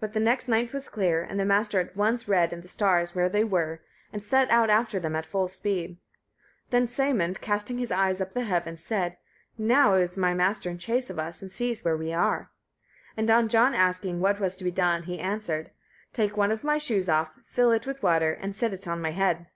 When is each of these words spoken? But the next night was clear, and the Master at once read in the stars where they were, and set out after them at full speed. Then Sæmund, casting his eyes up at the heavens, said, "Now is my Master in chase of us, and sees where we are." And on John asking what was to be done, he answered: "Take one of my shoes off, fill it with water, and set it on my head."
But 0.00 0.14
the 0.14 0.18
next 0.20 0.48
night 0.48 0.72
was 0.72 0.88
clear, 0.88 1.22
and 1.22 1.38
the 1.38 1.44
Master 1.44 1.78
at 1.78 1.94
once 1.94 2.26
read 2.26 2.54
in 2.54 2.62
the 2.62 2.68
stars 2.68 3.14
where 3.14 3.28
they 3.28 3.44
were, 3.44 3.82
and 4.14 4.24
set 4.24 4.48
out 4.50 4.70
after 4.70 4.98
them 4.98 5.14
at 5.14 5.26
full 5.26 5.46
speed. 5.46 5.98
Then 6.70 6.86
Sæmund, 6.86 7.42
casting 7.42 7.76
his 7.76 7.90
eyes 7.92 8.18
up 8.18 8.28
at 8.28 8.32
the 8.32 8.44
heavens, 8.44 8.82
said, 8.82 9.18
"Now 9.58 9.92
is 9.92 10.16
my 10.16 10.32
Master 10.32 10.70
in 10.70 10.78
chase 10.78 11.10
of 11.10 11.18
us, 11.18 11.42
and 11.42 11.50
sees 11.50 11.84
where 11.84 11.98
we 11.98 12.14
are." 12.14 12.50
And 13.14 13.30
on 13.30 13.46
John 13.50 13.74
asking 13.74 14.20
what 14.20 14.40
was 14.40 14.56
to 14.56 14.64
be 14.64 14.70
done, 14.70 15.02
he 15.02 15.18
answered: 15.18 15.70
"Take 16.14 16.34
one 16.34 16.50
of 16.50 16.64
my 16.64 16.78
shoes 16.78 17.06
off, 17.10 17.38
fill 17.44 17.70
it 17.70 17.86
with 17.86 18.02
water, 18.02 18.32
and 18.32 18.56
set 18.56 18.72
it 18.72 18.88
on 18.88 19.02
my 19.02 19.10
head." 19.10 19.48